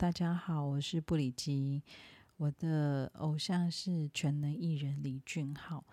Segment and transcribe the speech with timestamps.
[0.00, 1.82] 大家好，我是布里基。
[2.38, 5.84] 我的偶像是全能艺人李俊浩。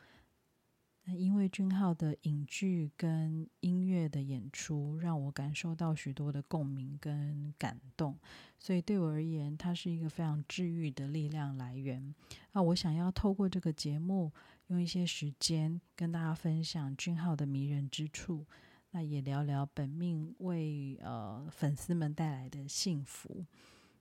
[1.03, 8.17] 那因为俊浩的影剧跟音乐的演出，让我感受到许多的共鸣跟感动，
[8.57, 12.15] 所以对我而言，他是一个非常治愈的力量来源。
[12.53, 14.31] 那我想要透过这个节目，
[14.67, 18.45] 用一些时间跟大家分享俊浩的迷人之处。
[18.91, 23.45] 那也聊聊本命为呃粉丝们带来的幸福，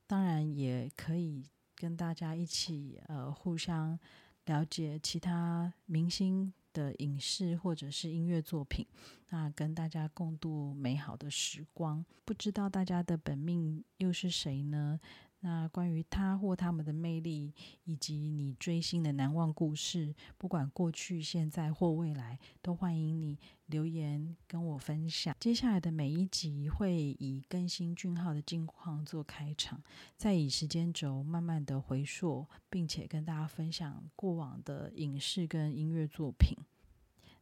[0.07, 3.99] 当然也可以跟大家一起呃互相
[4.45, 8.87] 了解其他明星的影视或者是音乐作品，
[9.31, 12.05] 那跟大家共度美好的时光。
[12.25, 15.01] 不知道大家的本命又是谁呢？
[15.41, 17.55] 那关于他或他们的魅力，
[17.85, 25.37] 以及你追星的难忘故事，不管过去、现在或未来，都欢迎你留言跟我分享。
[25.39, 29.81] 接下来的每一集会以更新俊浩的近况做开场，
[30.17, 36.57] 再以时间轴慢慢的回溯，并且跟大家分享过往的影视跟音乐作品。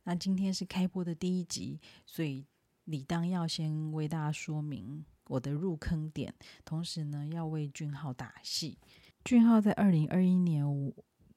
[0.03, 2.45] 那今天是开播的第一集，所以
[2.85, 5.07] 理当要先为大家说明。
[5.27, 8.79] 我的入坑点，同时呢，要为俊浩打戏。
[9.25, 10.65] 俊浩在二零二一年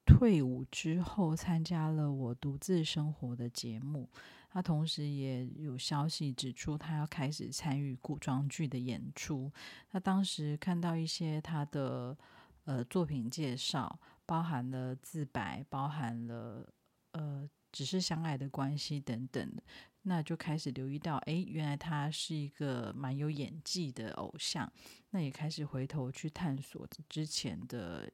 [0.06, 4.10] 退伍之后，参加了我独自生活的节目。
[4.50, 9.52] 他同时也有消息指出，他要开始参与古装剧的演出。
[9.90, 12.18] 他当时看到一些他的
[12.64, 16.68] 呃作品介绍，包含了自白，包含了
[17.12, 17.48] 呃
[17.78, 19.54] 只是相爱的关系等等。
[20.02, 24.68] 那就开始留意到，哎，原来他是一个蛮有演技的偶像。
[25.12, 28.12] 那也开始回头去探索之前的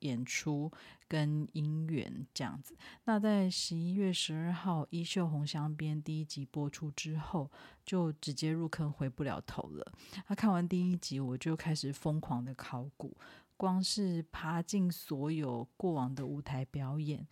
[0.00, 0.70] 演出
[1.08, 2.76] 跟姻缘这样子。
[3.04, 7.50] 那在十一月十二号《衣袖红香边》第一集播出之后，
[7.84, 9.92] 就直接入坑，回不了头了。
[10.28, 13.16] 他看完第一集，我就开始疯狂的考古，
[13.56, 17.26] 光是爬进所有过往的舞台表演。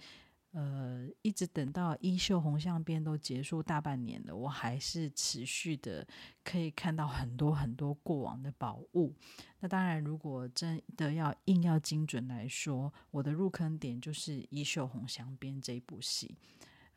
[0.53, 6.07] 呃，一直等到《衣袖红香边》都结束大半年了，我还是持续的
[6.45, 9.15] 可以看到很多很多过往的宝物。
[9.61, 16.37] 那当然，如果真的要硬要精准来说，我的入坑点就是《衣袖红香边》这一部戏。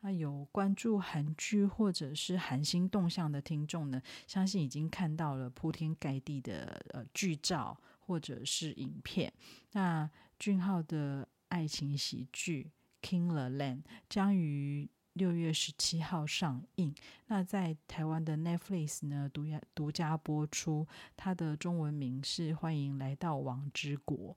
[0.00, 9.32] 那有关注韩剧或者是韩星动向的听众呢，相信已经看到了铺天盖地的呃剧照或者是影片。
[9.72, 12.70] 那俊浩的爱情喜剧。
[13.06, 16.92] Kingland 将于六月十七号上映。
[17.28, 20.84] 那在台湾的 Netflix 呢，独家独家播出。
[21.16, 24.34] 它的中文名是《欢迎来到王之国》，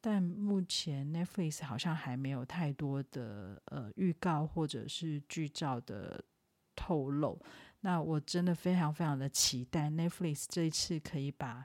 [0.00, 6.24] 但目前 Netflix 好像还没有太多的呃预告或者是剧照的
[6.74, 7.40] 透露。
[7.80, 11.64] 那我真的非常非常的期待 Netflix 这一次可以把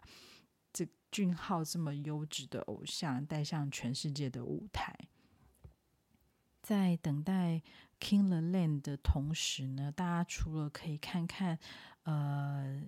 [0.72, 4.96] 这俊浩这么优质的偶像带向全世界的舞台。
[6.64, 7.56] 在等待
[8.00, 11.60] 《King the Land》的同时呢，大家除了可以看看
[12.04, 12.82] 呃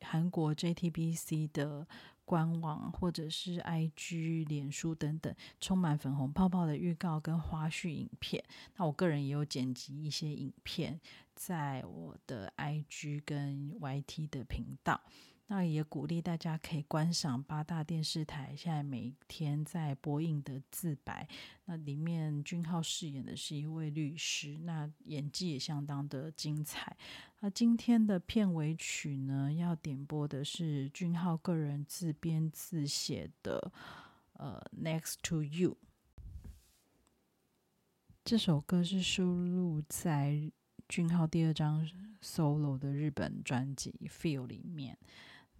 [0.00, 1.86] 韩国 JTBC 的
[2.24, 8.42] 官网或者是 IG、脸书等等充满粉红泡泡的预告跟花絮影片，
[8.76, 10.98] 那我个人也有剪辑一些影片
[11.34, 14.98] 在我的 IG 跟 YT 的频道。
[15.52, 21.28] 那也鼓励大家可以观赏八大电视台现在每天在播映的自白。
[21.64, 26.96] 那里面俊浩饰演的是一位律师，那演技也相当的精彩。
[27.40, 33.72] 那今天的片尾曲呢，要点播的是俊浩个人自编自写的
[34.34, 35.72] 《呃 Next to You》。
[38.24, 40.52] 这首歌是收录在
[40.88, 41.84] 俊浩第二张
[42.22, 44.96] solo 的日本专辑《Feel》里面。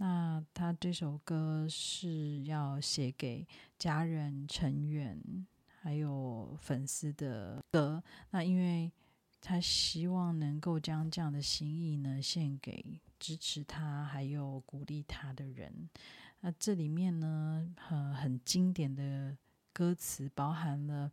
[0.02, 3.46] 那他这首歌是要写给
[3.78, 5.46] 家人、成员
[5.82, 8.02] 还有粉丝的歌。
[8.30, 8.90] 那因为
[9.42, 15.90] 他希望能够将这样的心意呢献给支持他还有鼓励他的人。
[16.40, 19.36] 那这里面呢，很很经典的
[19.70, 21.12] 歌词包含了。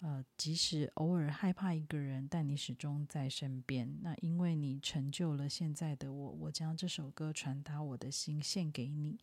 [0.00, 3.98] 呃，即使偶尔害怕一个人，但你始终在身边。
[4.02, 9.18] 那因为你成就了现在的我，我将这首歌传达我的心献给你。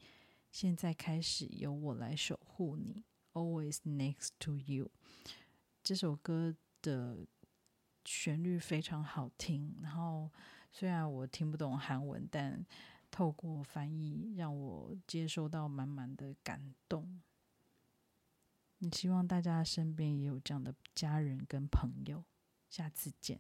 [0.52, 3.04] 现在开始，由我来守护你
[3.34, 4.90] ，always next to you。
[5.84, 7.28] 这首歌的
[8.04, 10.32] 旋律非常好听，然后
[10.72, 12.66] 虽然我听不懂韩文，但
[13.12, 17.22] 透过翻译，让我接收到满满的感动。
[18.92, 22.24] 希望大家身边也有这样的家人跟朋友，
[22.70, 23.40] 下次见。